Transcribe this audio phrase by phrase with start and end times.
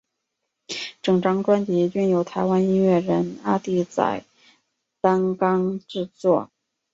[1.03, 4.25] 整张专辑均由台湾音乐人阿弟仔
[4.99, 6.49] 担纲制作。